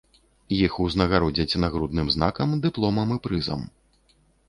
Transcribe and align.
Іх 0.55 0.77
узнагародзяць 0.85 1.59
нагрудным 1.65 2.07
знакам, 2.17 2.59
дыпломам 2.67 3.09
і 3.21 3.23
прызам. 3.29 3.61